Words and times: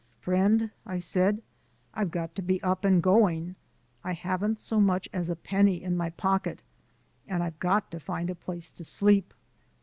"Friend," 0.19 0.71
I 0.83 0.97
said, 0.97 1.43
"I've 1.93 2.09
got 2.09 2.33
to 2.33 2.41
be 2.41 2.59
up 2.63 2.85
and 2.85 3.03
going. 3.03 3.53
I 4.03 4.13
haven't 4.13 4.57
so 4.57 4.81
much 4.81 5.07
as 5.13 5.29
a 5.29 5.35
penny 5.35 5.83
in 5.83 5.95
my 5.95 6.09
pocket, 6.09 6.63
and 7.27 7.43
I've 7.43 7.59
got 7.59 7.91
to 7.91 7.99
find 7.99 8.31
a 8.31 8.33
place 8.33 8.71
to 8.71 8.83
sleep." 8.83 9.31